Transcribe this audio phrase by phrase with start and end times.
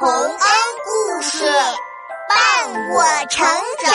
[0.00, 0.30] 洪恩
[0.84, 1.44] 故事
[2.28, 2.32] 伴
[2.94, 3.44] 我成
[3.82, 3.92] 长。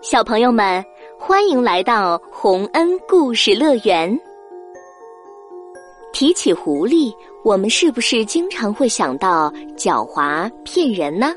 [0.00, 0.84] 小朋友们，
[1.18, 4.16] 欢迎来到洪恩故事乐园。
[6.12, 11.34] 提起狐狸，我们是不是经常会想到狡猾骗人呢？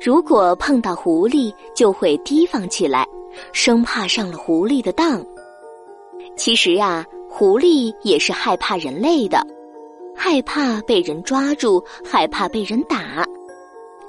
[0.00, 3.06] 如果碰到狐狸，就会提防起来，
[3.52, 5.22] 生怕上了狐狸的当。
[6.36, 9.44] 其实呀，狐狸也是害怕人类的，
[10.14, 13.24] 害怕被人抓住，害怕被人打。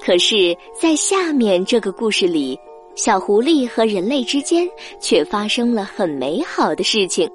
[0.00, 2.58] 可是，在下面这个故事里，
[2.94, 4.68] 小狐狸和人类之间
[5.00, 7.28] 却发生了很美好的事情，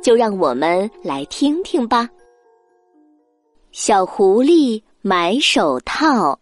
[0.00, 2.08] 就让我们来听听吧。
[3.72, 6.38] 小狐狸买手套。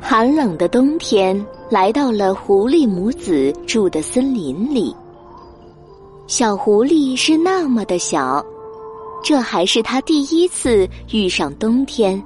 [0.00, 4.94] 寒冷的冬天来到了狐狸母子住的森林里。
[6.26, 8.44] 小狐狸是那么的小，
[9.22, 12.22] 这还是他第一次遇上冬天，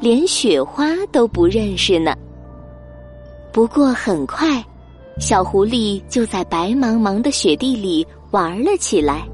[0.00, 2.14] 连雪花都不认识呢。
[3.52, 4.64] 不过很快，
[5.18, 9.26] 小狐狸就在白茫茫的雪地里玩了起来。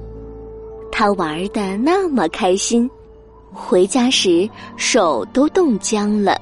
[0.90, 2.90] 他玩的那么开心，
[3.52, 6.40] 回家时手都冻僵了。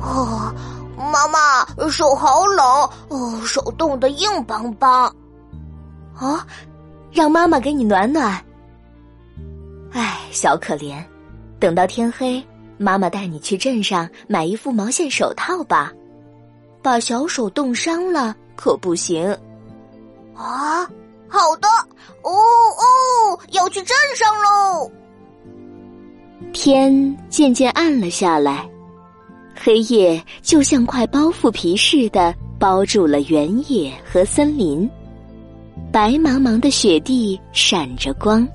[0.00, 0.54] 哦，
[0.96, 2.64] 妈妈，手好冷
[3.08, 5.14] 哦，手冻得硬邦邦。
[6.20, 6.40] 哦，
[7.10, 8.42] 让妈妈给你暖暖。
[9.92, 11.02] 哎，小可怜，
[11.58, 12.44] 等到天黑，
[12.78, 15.92] 妈妈带你去镇上买一副毛线手套吧。
[16.82, 19.28] 把小手冻伤了可不行。
[20.34, 20.84] 啊，
[21.28, 21.68] 好的，
[22.22, 24.90] 哦哦，要去镇上喽。
[26.52, 28.68] 天渐渐暗了下来。
[29.58, 34.88] 黑夜就像块包袱皮似的包住了原野和森林，
[35.90, 38.46] 白茫茫的雪地闪着光。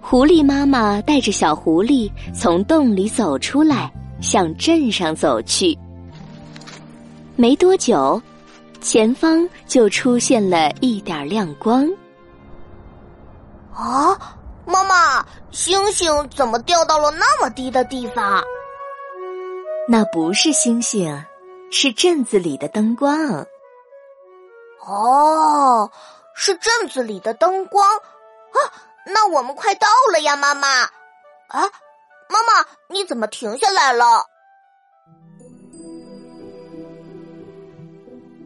[0.00, 5.76] 狐狸妈妈带着小狐狸从洞里走出来，向镇上走去。
[7.36, 8.20] 没多久，
[8.80, 11.88] 前方就出现了一点亮光。
[13.72, 14.18] 啊，
[14.66, 18.42] 妈妈，星星怎么掉到了那么低的地方？
[19.88, 21.24] 那不是星星，
[21.70, 23.44] 是镇子里的灯光。
[24.86, 25.90] 哦，
[26.34, 28.58] 是镇子里的灯光啊！
[29.04, 30.68] 那我们快到了呀，妈妈。
[31.48, 31.70] 啊，
[32.28, 34.24] 妈妈，你怎么停下来了？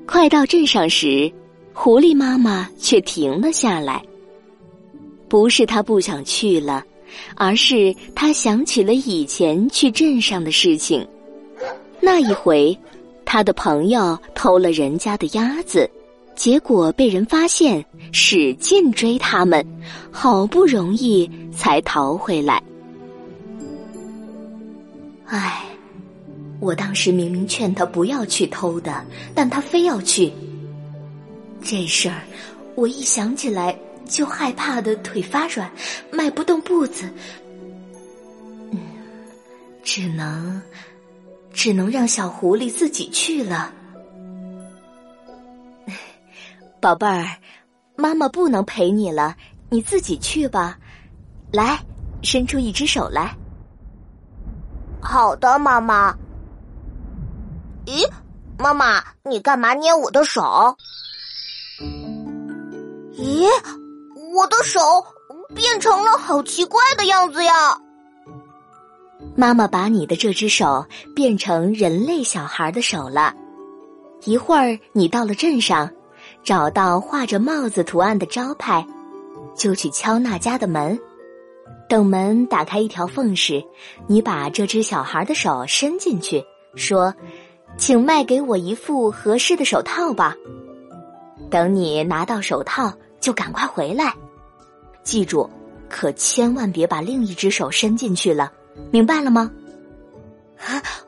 [0.06, 1.30] 快到镇上时，
[1.74, 4.02] 狐狸妈妈却停了下来。
[5.28, 6.82] 不是她不想去了，
[7.36, 11.06] 而是她想起了以前去镇上的事情。
[12.06, 12.78] 那一回，
[13.24, 15.90] 他的朋友偷了人家的鸭子，
[16.36, 19.66] 结果被人发现，使劲追他们，
[20.12, 22.62] 好不容易才逃回来。
[25.24, 25.64] 唉，
[26.60, 30.32] 我当时明明劝他不要去偷的，但他非要去。
[31.60, 32.22] 这事儿，
[32.76, 33.76] 我一想起来
[34.08, 35.68] 就害怕的腿发软，
[36.12, 37.10] 迈不动步子。
[38.70, 38.78] 嗯，
[39.82, 40.62] 只能。
[41.66, 43.72] 只能让小狐狸自己去了，
[46.80, 47.26] 宝贝儿，
[47.96, 49.34] 妈妈不能陪你了，
[49.68, 50.78] 你自己去吧。
[51.50, 51.80] 来，
[52.22, 53.36] 伸出一只手来。
[55.02, 56.16] 好的，妈妈。
[57.84, 58.08] 咦，
[58.56, 60.76] 妈妈，你干嘛捏我的手？
[63.14, 63.44] 咦，
[64.36, 64.80] 我的手
[65.52, 67.80] 变成了好奇怪的样子呀！
[69.36, 73.34] 妈妈把你的这只手变成人类小孩的手了。
[74.24, 75.90] 一会儿你到了镇上，
[76.42, 78.84] 找到画着帽子图案的招牌，
[79.54, 80.98] 就去敲那家的门。
[81.86, 83.62] 等门打开一条缝时，
[84.06, 86.42] 你把这只小孩的手伸进去，
[86.74, 87.14] 说
[87.76, 90.34] ：“请卖给我一副合适的手套吧。”
[91.50, 94.14] 等你拿到手套，就赶快回来。
[95.04, 95.48] 记住，
[95.90, 98.50] 可千万别把另一只手伸进去了。
[98.90, 99.50] 明白了吗？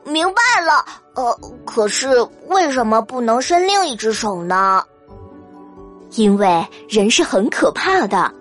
[0.03, 0.85] 明白了。
[1.15, 2.07] 呃，可是
[2.47, 4.83] 为什么不能伸另一只手呢？
[6.15, 8.33] 因为人是很可怕的，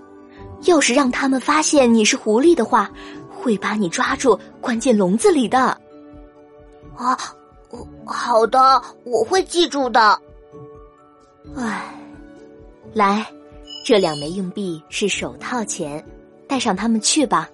[0.62, 2.90] 要是让他们发现你是狐狸的话，
[3.30, 5.58] 会把你抓住关进笼子里的。
[6.96, 7.18] 啊，
[8.06, 10.18] 好的，我会记住的。
[11.56, 11.94] 唉，
[12.92, 13.26] 来，
[13.84, 16.04] 这两枚硬币是手套钱，
[16.46, 17.48] 带上它们去吧。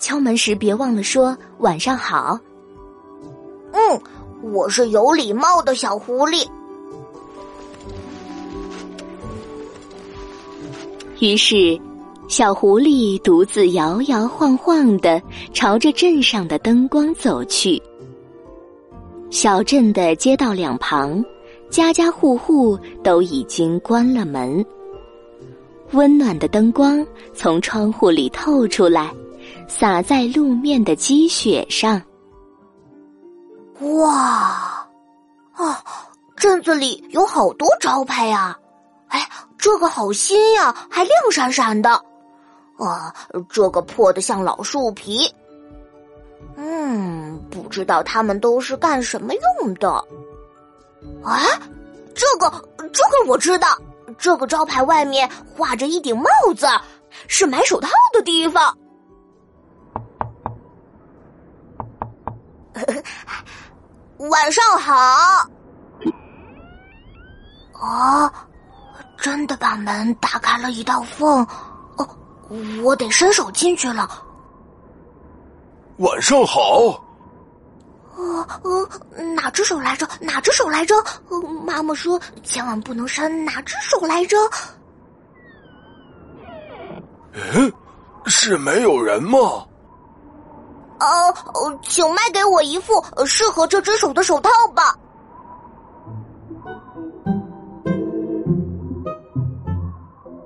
[0.00, 2.40] 敲门时别忘了说晚上好。
[3.72, 4.00] 嗯，
[4.42, 6.48] 我是有礼貌的小狐狸。
[11.20, 11.78] 于是，
[12.28, 17.80] 小狐狸独自摇摇晃晃的朝着镇上的灯光走去。
[19.28, 21.22] 小镇的街道两旁，
[21.68, 24.64] 家家户户都已经关了门。
[25.92, 29.12] 温暖的灯光从窗户里透出来，
[29.70, 32.02] 洒在路面的积雪上。
[33.78, 34.86] 哇，
[35.52, 35.82] 啊，
[36.36, 38.58] 镇子里有好多招牌呀！
[39.08, 39.26] 哎，
[39.56, 41.90] 这个好新呀，还亮闪闪的。
[42.78, 43.14] 啊，
[43.48, 45.32] 这个破的像老树皮。
[46.56, 49.88] 嗯，不知道他们都是干什么用的。
[51.22, 51.40] 啊，
[52.12, 52.50] 这个，
[52.92, 53.68] 这个我知道。
[54.18, 56.66] 这个招牌外面画着一顶帽子，
[57.28, 58.76] 是买手套的地方。
[64.30, 65.48] 晚上好。
[67.74, 68.30] 哦，
[69.16, 71.46] 真的把门打开了一道缝。
[71.96, 72.08] 哦，
[72.82, 74.08] 我得伸手进去了。
[75.98, 77.02] 晚上好。
[78.16, 80.06] 呃呃，哪只手来着？
[80.20, 80.94] 哪只手来着？
[81.64, 84.36] 妈妈说千万不能伸，哪只手来着？
[87.32, 87.72] 嗯，
[88.26, 89.66] 是没有人吗？
[91.00, 94.94] 哦，请卖给我一副适合这只手的手套吧。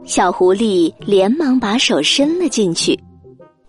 [0.04, 2.98] 小狐狸连忙把手伸了进去。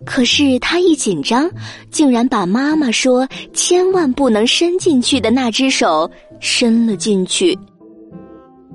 [0.05, 1.49] 可是他一紧张，
[1.89, 6.07] 竟然把妈妈说千万不能伸进去的那只手
[6.39, 7.57] 伸了进去。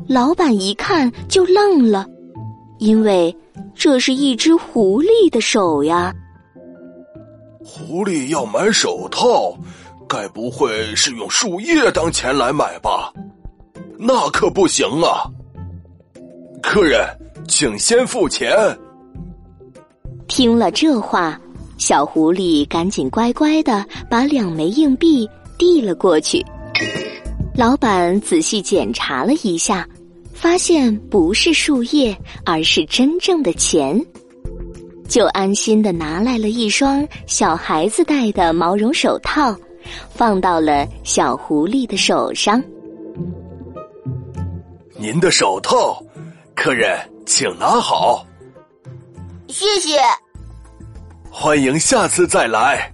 [0.08, 2.04] 老板一看就愣了，
[2.78, 3.32] 因为
[3.76, 6.12] 这是一只狐狸的手呀。
[7.62, 9.54] 狐狸要买手套，
[10.08, 13.12] 该不会是用树叶当钱来买吧？
[13.98, 15.30] 那可不行啊！
[16.62, 17.06] 客人，
[17.46, 18.50] 请先付钱。
[20.26, 21.38] 听了这话，
[21.76, 25.28] 小狐狸赶紧乖乖的把两枚硬币
[25.58, 26.44] 递了过去。
[27.54, 29.86] 老板仔细检查了一下，
[30.32, 32.16] 发现不是树叶，
[32.46, 34.02] 而是真正的钱，
[35.10, 39.52] 就安心的拿来了一双小孩子戴的毛绒手套，
[40.08, 42.62] 放到了小狐狸的手上。
[44.96, 46.00] 您的手套，
[46.54, 46.96] 客人
[47.26, 48.24] 请拿好。
[49.48, 49.98] 谢谢，
[51.28, 52.88] 欢迎下次再来。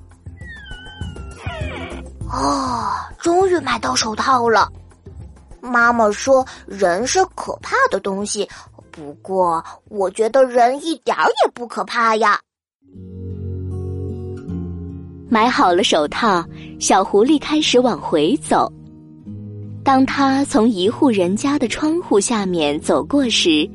[2.30, 4.66] 哦，终于买到手套了。
[5.60, 8.48] 妈妈说人是可怕的东西，
[8.96, 12.40] 不过我觉得人一点儿也不可怕呀。
[15.28, 16.42] 买好了手套，
[16.80, 18.72] 小狐狸开始往回走。
[19.84, 23.68] 当他从一户人家的窗户下面走过时，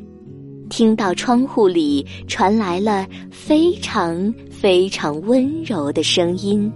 [0.71, 6.71] 听到窗户里传来了非常非常温柔的声音：“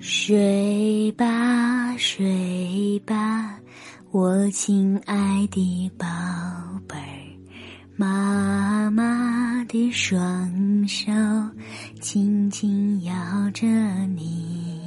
[0.00, 3.60] 睡吧，睡吧，
[4.10, 6.06] 我亲爱的宝
[6.88, 7.36] 贝儿，
[7.94, 11.12] 妈妈的双手
[12.00, 13.12] 轻轻摇
[13.52, 13.66] 着
[14.16, 14.80] 你。”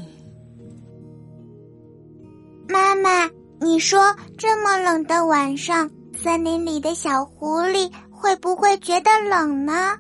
[2.67, 3.29] 妈妈，
[3.59, 3.99] 你说
[4.39, 5.89] 这么冷的晚上。
[6.13, 9.97] 森林里的小狐狸会不会觉得冷呢？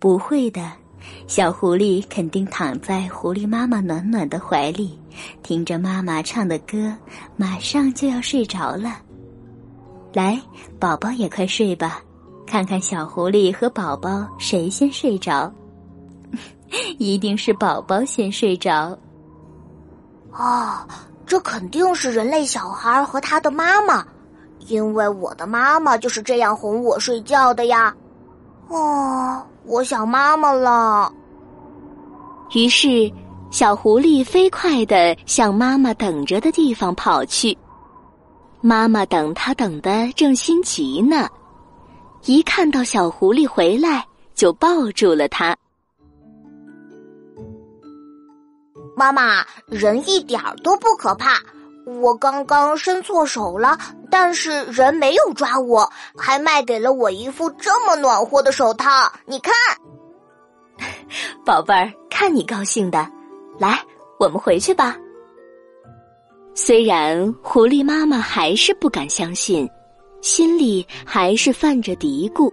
[0.00, 0.72] 不会的，
[1.26, 4.98] 小狐狸肯定躺在狐狸妈妈暖暖的怀里，
[5.42, 6.94] 听着妈妈唱的歌，
[7.36, 8.96] 马上就要睡着了。
[10.12, 10.40] 来，
[10.78, 12.00] 宝宝也快睡吧，
[12.46, 15.52] 看看小狐狸和宝宝谁先睡着。
[16.98, 18.96] 一定是宝宝先睡着。
[20.32, 20.86] 哦，
[21.26, 24.06] 这肯定是人类小孩和他的妈妈。
[24.68, 27.92] 因为我的妈妈就是这样哄我睡觉的呀，
[28.68, 31.12] 哦，我想妈妈了。
[32.54, 33.10] 于是，
[33.50, 37.56] 小狐狸飞快的向妈妈等着的地方跑去。
[38.60, 41.28] 妈妈等他等的正心急呢，
[42.24, 45.56] 一看到小狐狸回来，就抱住了他。
[48.96, 51.40] 妈妈，人一点儿都不可怕。
[51.84, 53.76] 我刚刚伸错手了，
[54.10, 58.88] 但是人没有抓我，还卖给了我一副这么暖和的手套。
[59.26, 59.52] 你看，
[61.44, 63.06] 宝贝儿，看你高兴的，
[63.58, 63.78] 来，
[64.18, 64.96] 我们回去吧。
[66.54, 69.68] 虽然狐狸妈妈还是不敢相信，
[70.20, 72.52] 心里还是泛着嘀咕：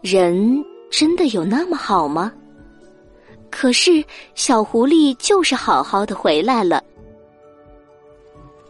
[0.00, 2.32] 人真的有那么好吗？
[3.50, 4.04] 可是
[4.34, 6.82] 小狐狸就是好好的回来了。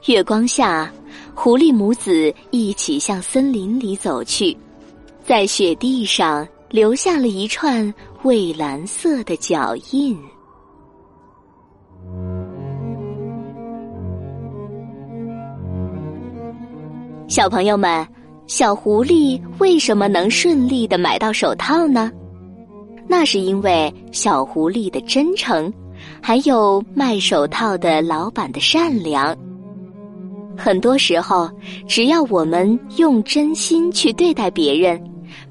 [0.06, 0.88] 月光下，
[1.34, 4.56] 狐狸母子一起向森林里走去，
[5.24, 10.16] 在雪地上留下了一串蔚蓝色的脚印。
[17.26, 18.06] 小朋友们，
[18.46, 22.12] 小狐狸为什么能顺利的买到手套呢？
[23.08, 25.72] 那是因为小狐狸的真诚，
[26.22, 29.36] 还有卖手套的老板的善良。
[30.56, 31.50] 很多时候，
[31.86, 35.00] 只要我们用真心去对待别人，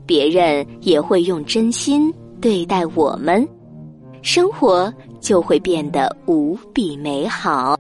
[0.06, 3.48] 别人也会用真心对待我们，
[4.22, 7.80] 生活就会变得无比美好。